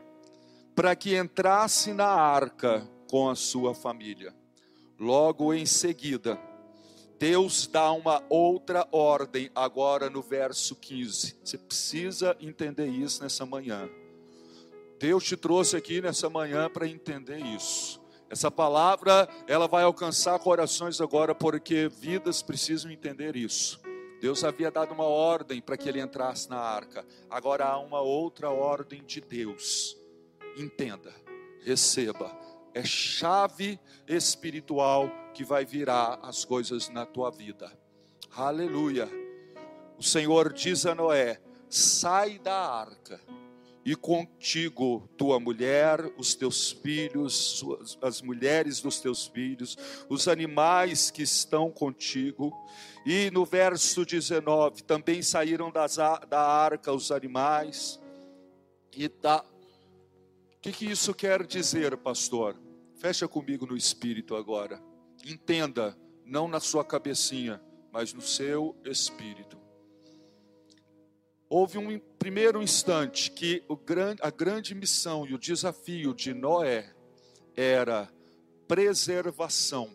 [0.76, 4.34] para que entrasse na arca com a sua família.
[5.00, 6.40] Logo em seguida,
[7.20, 11.36] Deus dá uma outra ordem agora no verso 15.
[11.44, 13.90] Você precisa entender isso nessa manhã.
[14.98, 18.02] Deus te trouxe aqui nessa manhã para entender isso.
[18.30, 23.82] Essa palavra, ela vai alcançar corações agora porque vidas precisam entender isso.
[24.22, 27.06] Deus havia dado uma ordem para que ele entrasse na arca.
[27.30, 29.98] Agora há uma outra ordem de Deus.
[30.56, 31.14] Entenda,
[31.66, 32.49] receba.
[32.74, 37.72] É chave espiritual que vai virar as coisas na tua vida.
[38.36, 39.10] Aleluia.
[39.98, 43.20] O Senhor diz a Noé: sai da arca,
[43.86, 47.64] e contigo tua mulher, os teus filhos,
[48.02, 49.78] as mulheres dos teus filhos,
[50.08, 52.54] os animais que estão contigo.
[53.06, 58.00] E no verso 19: também saíram das, da arca os animais.
[58.96, 59.44] E da.
[60.60, 62.62] O que, que isso quer dizer, pastor?
[62.98, 64.84] Fecha comigo no espírito agora.
[65.26, 67.62] Entenda, não na sua cabecinha,
[67.94, 69.58] mas no seu espírito.
[71.48, 73.64] Houve um primeiro instante que
[74.22, 76.94] a grande missão e o desafio de Noé
[77.56, 78.12] era
[78.68, 79.90] preservação,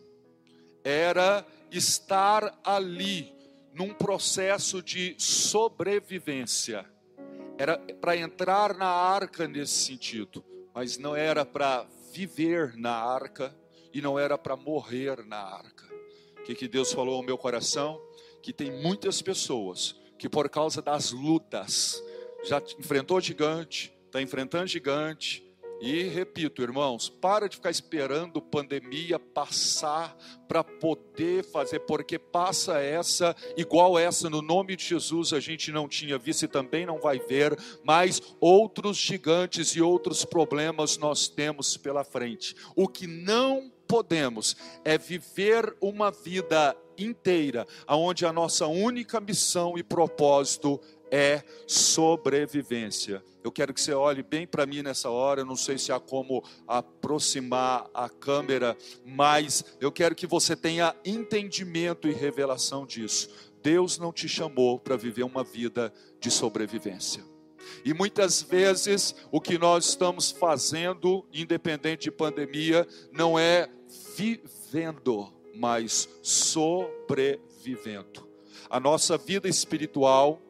[0.82, 3.36] era estar ali
[3.74, 6.90] num processo de sobrevivência.
[7.58, 10.42] Era para entrar na arca nesse sentido,
[10.74, 13.54] mas não era para viver na arca,
[13.92, 15.84] e não era para morrer na arca.
[16.40, 18.00] O que, que Deus falou ao meu coração?
[18.42, 22.02] Que tem muitas pessoas que, por causa das lutas,
[22.44, 25.43] já enfrentou gigante, está enfrentando gigante,
[25.80, 33.34] e repito, irmãos, para de ficar esperando pandemia passar para poder fazer, porque passa essa,
[33.56, 37.18] igual essa, no nome de Jesus, a gente não tinha visto e também não vai
[37.18, 42.54] ver, mas outros gigantes e outros problemas nós temos pela frente.
[42.76, 49.82] O que não podemos é viver uma vida inteira, onde a nossa única missão e
[49.82, 53.22] propósito é sobrevivência.
[53.42, 55.42] Eu quero que você olhe bem para mim nessa hora.
[55.42, 60.96] Eu não sei se há como aproximar a câmera, mas eu quero que você tenha
[61.04, 63.28] entendimento e revelação disso.
[63.62, 67.22] Deus não te chamou para viver uma vida de sobrevivência.
[67.84, 73.68] E muitas vezes o que nós estamos fazendo, independente de pandemia, não é
[74.16, 78.33] vivendo, mas sobrevivendo
[78.74, 80.42] a nossa vida espiritual,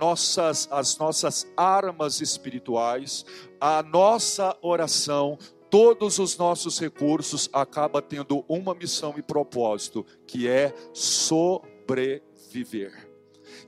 [0.00, 3.24] nossas, as nossas armas espirituais,
[3.60, 5.38] a nossa oração,
[5.70, 12.26] todos os nossos recursos acaba tendo uma missão e propósito, que é sobreviver.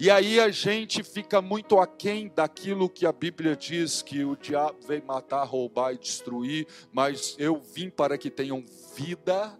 [0.00, 4.80] E aí a gente fica muito aquém daquilo que a Bíblia diz que o diabo
[4.88, 8.64] veio matar, roubar e destruir, mas eu vim para que tenham
[8.96, 9.56] vida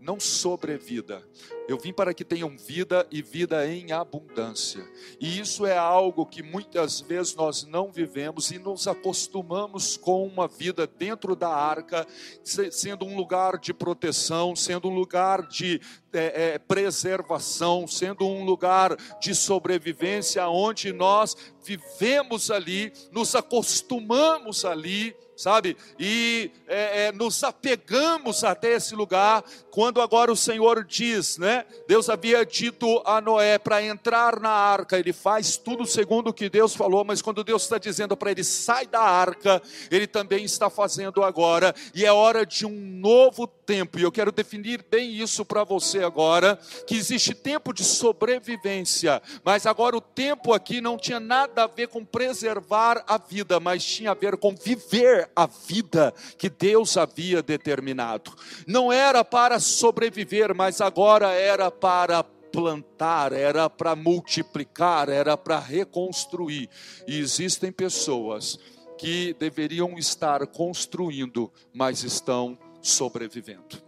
[0.00, 1.22] não sobrevida.
[1.68, 4.86] Eu vim para que tenham vida e vida em abundância.
[5.20, 10.46] E isso é algo que muitas vezes nós não vivemos e nos acostumamos com uma
[10.46, 12.06] vida dentro da arca,
[12.70, 15.80] sendo um lugar de proteção, sendo um lugar de
[16.12, 25.16] é, é, preservação, sendo um lugar de sobrevivência, onde nós vivemos ali, nos acostumamos ali
[25.36, 25.76] sabe?
[25.98, 31.66] E é, é, nos apegamos até esse lugar, quando agora o Senhor diz, né?
[31.86, 36.48] Deus havia dito a Noé para entrar na arca, ele faz tudo segundo o que
[36.48, 40.70] Deus falou, mas quando Deus está dizendo para ele sai da arca, ele também está
[40.70, 45.44] fazendo agora, e é hora de um novo tempo, e eu quero definir bem isso
[45.44, 51.20] para você agora, que existe tempo de sobrevivência, mas agora o tempo aqui não tinha
[51.20, 56.12] nada a ver com preservar a vida, mas tinha a ver com viver a vida
[56.38, 58.32] que Deus havia determinado.
[58.66, 66.68] Não era para sobreviver, mas agora era para plantar, era para multiplicar, era para reconstruir.
[67.06, 68.58] E existem pessoas
[68.98, 73.85] que deveriam estar construindo, mas estão sobrevivendo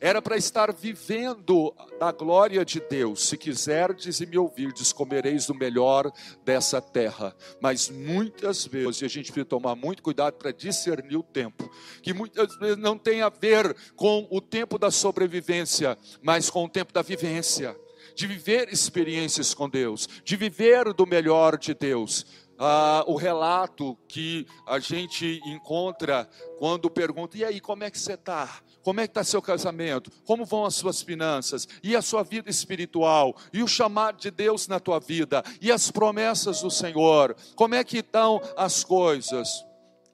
[0.00, 3.28] era para estar vivendo da glória de Deus.
[3.28, 6.10] Se quiserdes e me ouvirdes, comereis do melhor
[6.44, 7.34] dessa terra.
[7.60, 11.70] Mas muitas vezes, e a gente precisa tomar muito cuidado para discernir o tempo,
[12.02, 16.68] que muitas vezes não tem a ver com o tempo da sobrevivência, mas com o
[16.68, 17.76] tempo da vivência
[18.14, 22.24] de viver experiências com Deus, de viver do melhor de Deus.
[22.58, 26.28] Ah, o relato que a gente encontra
[26.58, 28.60] quando pergunta: e aí, como é que você está?
[28.82, 30.10] Como é que está seu casamento?
[30.24, 31.66] Como vão as suas finanças?
[31.82, 33.34] E a sua vida espiritual?
[33.52, 35.42] E o chamado de Deus na tua vida?
[35.60, 37.34] E as promessas do Senhor?
[37.56, 39.64] Como é que estão as coisas?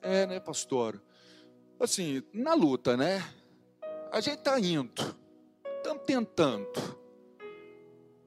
[0.01, 1.03] É, né, pastor?
[1.79, 3.23] Assim, na luta, né?
[4.13, 5.17] A gente está indo,
[5.79, 6.69] estamos tentando,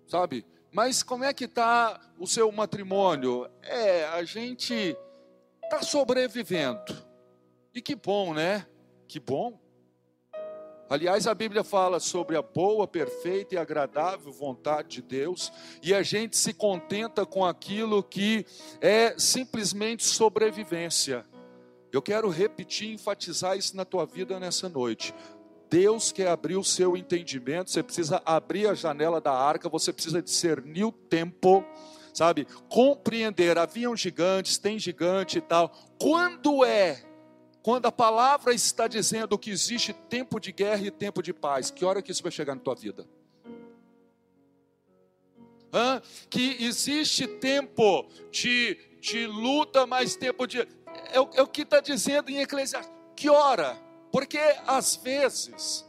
[0.08, 0.46] sabe?
[0.74, 3.48] Mas como é que está o seu matrimônio?
[3.62, 4.98] É, a gente
[5.64, 6.98] está sobrevivendo.
[7.76, 8.66] E que bom, né?
[9.08, 9.62] Que bom.
[10.90, 15.52] Aliás, a Bíblia fala sobre a boa, perfeita e agradável vontade de Deus,
[15.82, 18.46] e a gente se contenta com aquilo que
[18.82, 21.24] é simplesmente sobrevivência.
[21.92, 25.14] Eu quero repetir enfatizar isso na tua vida nessa noite.
[25.74, 30.22] Deus quer abrir o seu entendimento, você precisa abrir a janela da arca, você precisa
[30.22, 31.66] discernir o tempo,
[32.14, 32.46] sabe?
[32.70, 35.76] Compreender, haviam gigantes, tem gigante e tal.
[36.00, 37.04] Quando é
[37.64, 41.84] quando a palavra está dizendo que existe tempo de guerra e tempo de paz, que
[41.84, 43.08] hora que isso vai chegar na tua vida?
[45.74, 46.04] Hã?
[46.30, 50.60] Que existe tempo de, de luta, mas tempo de.
[50.60, 50.68] É,
[51.16, 52.94] é o que está dizendo em Eclesiastes.
[53.16, 53.82] Que hora?
[54.14, 54.38] Porque
[54.68, 55.84] às vezes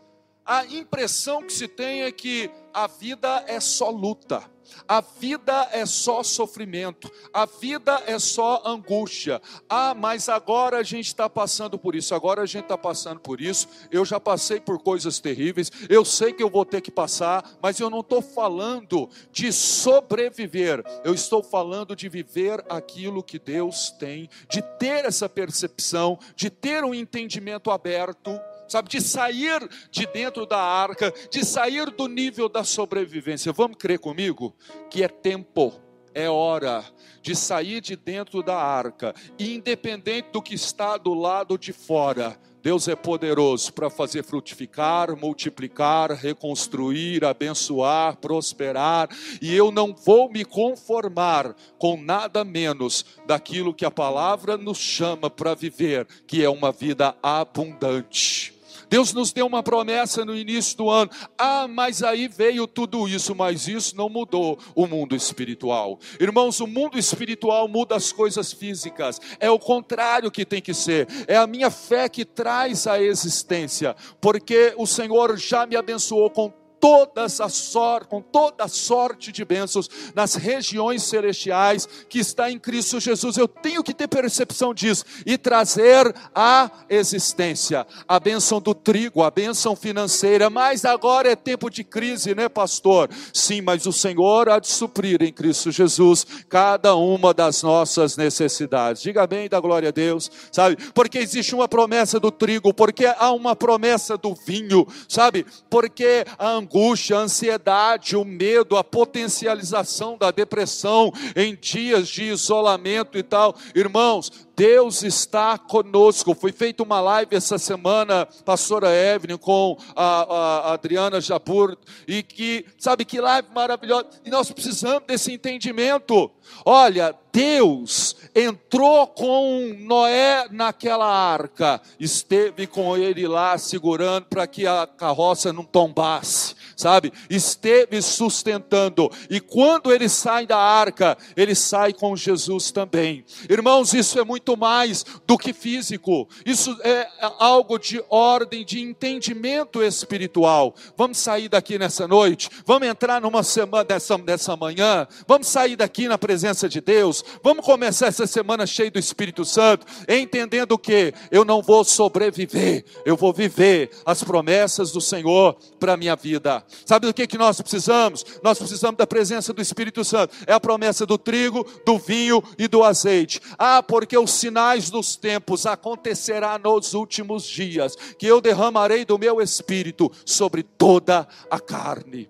[0.45, 4.43] a impressão que se tem é que a vida é só luta.
[4.89, 9.41] A vida é só sofrimento, a vida é só angústia.
[9.69, 13.41] Ah, mas agora a gente está passando por isso, agora a gente está passando por
[13.41, 13.69] isso.
[13.91, 17.79] Eu já passei por coisas terríveis, eu sei que eu vou ter que passar, mas
[17.79, 24.29] eu não estou falando de sobreviver, eu estou falando de viver aquilo que Deus tem,
[24.49, 30.59] de ter essa percepção, de ter um entendimento aberto sabe, de sair de dentro da
[30.59, 33.53] arca, de sair do nível da sobrevivência.
[33.53, 34.55] Vamos crer comigo
[34.91, 35.73] que é tempo,
[36.15, 36.85] é hora
[37.21, 42.39] de sair de dentro da arca, independente do que está do lado de fora.
[42.63, 49.09] Deus é poderoso para fazer frutificar, multiplicar, reconstruir, abençoar, prosperar,
[49.41, 55.29] e eu não vou me conformar com nada menos daquilo que a palavra nos chama
[55.29, 58.54] para viver, que é uma vida abundante
[58.89, 61.11] Deus nos deu uma promessa no início do ano.
[61.39, 65.99] Ah, mas aí veio tudo isso, mas isso não mudou o mundo espiritual.
[66.21, 69.21] Irmãos, o mundo espiritual muda as coisas físicas.
[69.39, 71.07] É o contrário que tem que ser.
[71.27, 76.53] É a minha fé que traz a existência, porque o Senhor já me abençoou com
[76.85, 82.59] todas as sorte, com toda a sorte de bênçãos nas regiões celestiais que está em
[82.59, 83.39] Cristo Jesus.
[83.39, 89.31] Eu tenho que ter percepção disso e trazer à existência a bênção do trigo, a
[89.31, 90.51] bênção financeira.
[90.51, 93.09] Mas agora é tempo de crise, né, pastor?
[93.33, 99.01] Sim, mas o Senhor há de suprir em Cristo Jesus cada uma das nossas necessidades.
[99.01, 100.77] Diga bem da glória a Deus, sabe?
[100.93, 105.47] Porque existe uma promessa do trigo, porque há uma promessa do vinho, sabe?
[105.71, 112.25] Porque a angústia angústia, a ansiedade, o medo, a potencialização da depressão em dias de
[112.25, 113.55] isolamento e tal.
[113.75, 116.35] Irmãos, Deus está conosco.
[116.35, 122.65] Foi feita uma live essa semana, pastora Evelyn, com a, a Adriana Jabur, e que,
[122.79, 126.31] sabe que live maravilhosa, e nós precisamos desse entendimento.
[126.65, 134.87] Olha, Deus entrou com Noé naquela arca, esteve com ele lá segurando para que a
[134.87, 137.13] carroça não tombasse, sabe?
[137.29, 143.25] Esteve sustentando, e quando ele sai da arca, ele sai com Jesus também.
[143.49, 147.09] Irmãos, isso é muito mais do que físico, isso é
[147.39, 150.75] algo de ordem, de entendimento espiritual.
[150.97, 156.09] Vamos sair daqui nessa noite, vamos entrar numa semana dessa, dessa manhã, vamos sair daqui
[156.09, 161.45] na presença de Deus Vamos começar essa semana cheio do Espírito Santo, entendendo que eu
[161.45, 166.64] não vou sobreviver, eu vou viver as promessas do Senhor para a minha vida.
[166.85, 168.25] Sabe do que, que nós precisamos?
[168.43, 170.35] Nós precisamos da presença do Espírito Santo.
[170.47, 173.41] É a promessa do trigo, do vinho e do azeite.
[173.59, 179.41] Ah, porque os sinais dos tempos acontecerá nos últimos dias, que eu derramarei do meu
[179.41, 182.29] espírito sobre toda a carne.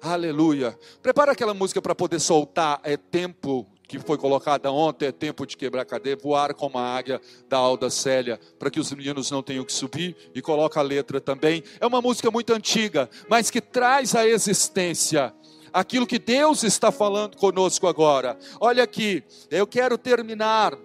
[0.00, 0.78] Aleluia.
[1.02, 2.80] Prepara aquela música para poder soltar.
[2.84, 7.20] É tempo que foi colocada ontem, é tempo de quebrar cadeia, voar como a águia
[7.48, 11.20] da Alda Célia, para que os meninos não tenham que subir, e coloca a letra
[11.20, 11.62] também.
[11.80, 15.32] É uma música muito antiga, mas que traz à existência
[15.72, 18.38] aquilo que Deus está falando conosco agora.
[18.58, 20.76] Olha aqui, eu quero terminar.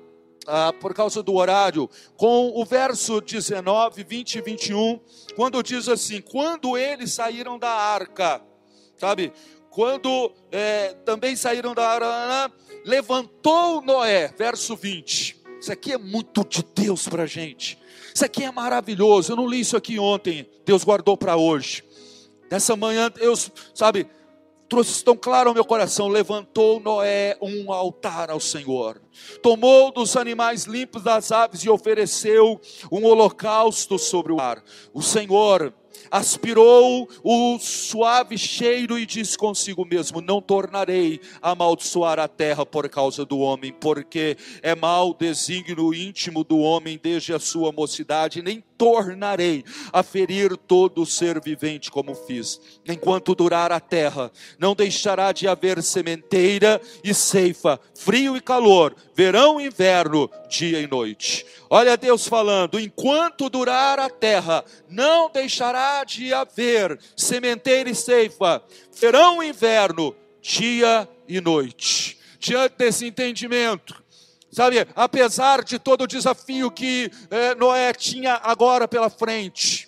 [0.48, 1.88] Ah, por causa do horário,
[2.18, 5.00] com o verso 19, 20 e 21,
[5.36, 8.42] quando diz assim: Quando eles saíram da arca,
[8.98, 9.32] sabe,
[9.70, 12.52] quando é, também saíram da arca,
[12.86, 15.42] levantou Noé, verso 20.
[15.60, 17.78] Isso aqui é muito de Deus para a gente.
[18.14, 19.32] Isso aqui é maravilhoso.
[19.32, 20.48] Eu não li isso aqui ontem.
[20.66, 21.84] Deus guardou para hoje.
[22.50, 24.08] Nessa manhã, Deus, sabe,
[24.68, 26.08] trouxe tão claro ao meu coração.
[26.08, 29.02] Levantou Noé um altar ao Senhor.
[29.42, 32.60] Tomou dos animais limpos das aves e ofereceu
[32.92, 34.64] um holocausto sobre o ar.
[34.94, 35.74] O Senhor
[36.10, 42.88] aspirou o suave cheiro e disse consigo mesmo: Não tornarei a amaldiçoar a terra por
[42.90, 48.64] causa do homem, porque é mau desígnio íntimo do homem desde a sua mocidade, nem
[48.82, 49.64] tornarei
[49.94, 52.60] a ferir todo ser vivente como fiz.
[52.84, 59.62] Enquanto durar a terra, não deixará de haver sementeira e ceifa, frio e calor, verão
[59.62, 61.46] e inverno, dia e noite.
[61.70, 68.64] Olha Deus falando: enquanto durar a terra, não deixará de haver sementeira e ceifa,
[69.00, 72.18] verão e inverno, dia e noite.
[72.40, 74.01] Diante desse entendimento,
[74.52, 79.88] Sabe, apesar de todo o desafio que é, Noé tinha agora pela frente,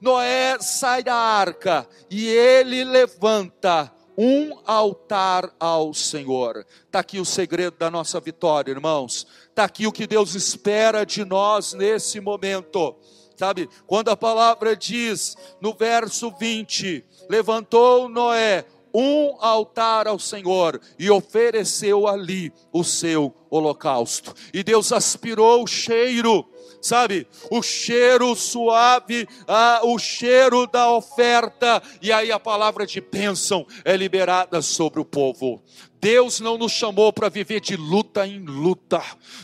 [0.00, 6.66] Noé sai da arca e ele levanta um altar ao Senhor.
[6.86, 9.26] Está aqui o segredo da nossa vitória, irmãos.
[9.48, 12.96] Está aqui o que Deus espera de nós nesse momento.
[13.36, 21.10] Sabe, quando a palavra diz no verso 20: levantou Noé um altar ao Senhor e
[21.10, 24.34] ofereceu ali o seu holocausto.
[24.54, 26.46] E Deus aspirou o cheiro,
[26.80, 27.26] sabe?
[27.50, 33.96] O cheiro suave, ah, o cheiro da oferta, e aí a palavra de bênção é
[33.96, 35.62] liberada sobre o povo.
[36.00, 39.02] Deus não nos chamou para viver de luta em luta.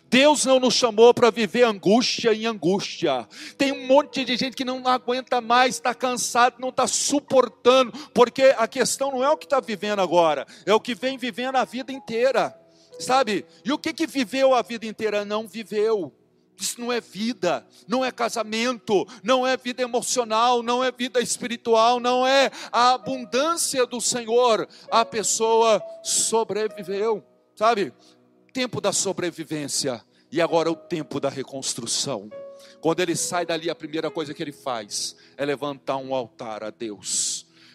[0.08, 3.28] Deus não nos chamou para viver angústia em angústia.
[3.58, 8.54] Tem um monte de gente que não aguenta mais, está cansado, não está suportando, porque
[8.56, 11.64] a questão não é o que está vivendo agora, é o que vem vivendo a
[11.64, 12.58] vida inteira.
[12.98, 13.44] Sabe?
[13.62, 15.24] E o que que viveu a vida inteira?
[15.24, 16.12] Não viveu.
[16.58, 22.00] Isso não é vida, não é casamento, não é vida emocional, não é vida espiritual,
[22.00, 24.68] não é a abundância do Senhor.
[24.90, 27.92] A pessoa sobreviveu, sabe?
[28.52, 30.02] Tempo da sobrevivência
[30.32, 32.30] e agora o tempo da reconstrução.
[32.80, 36.70] Quando ele sai dali, a primeira coisa que ele faz é levantar um altar a
[36.70, 37.25] Deus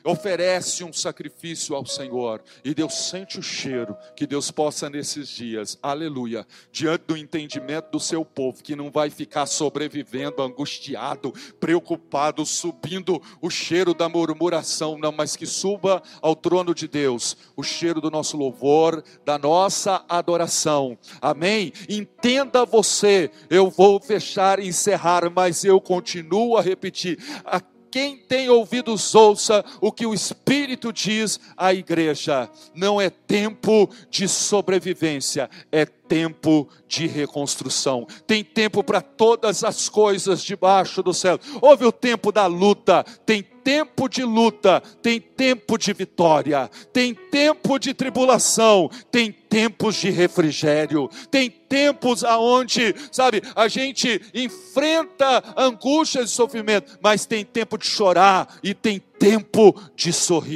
[0.03, 5.77] oferece um sacrifício ao Senhor e Deus sente o cheiro que Deus possa nesses dias,
[5.81, 13.21] aleluia, diante do entendimento do seu povo, que não vai ficar sobrevivendo, angustiado, preocupado, subindo
[13.41, 18.11] o cheiro da murmuração, não, mas que suba ao trono de Deus o cheiro do
[18.11, 21.71] nosso louvor, da nossa adoração, amém?
[21.87, 27.59] Entenda você, eu vou fechar e encerrar, mas eu continuo a repetir, a
[27.91, 32.49] quem tem ouvidos, ouça o que o Espírito diz à igreja.
[32.73, 38.05] Não é tempo de sobrevivência, é tempo de reconstrução.
[38.27, 41.39] Tem tempo para todas as coisas debaixo do céu.
[41.61, 47.79] Houve o tempo da luta, tem tempo de luta, tem tempo de vitória, tem tempo
[47.79, 56.33] de tribulação, tem tempos de refrigério, tem tempos aonde, sabe, a gente enfrenta angústias e
[56.33, 60.49] sofrimento, mas tem tempo de chorar e tem tempo de sorrir.